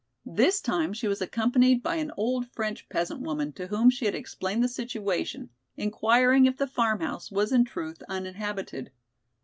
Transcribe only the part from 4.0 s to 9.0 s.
had explained the situation, inquiring if the farmhouse was in truth uninhabited.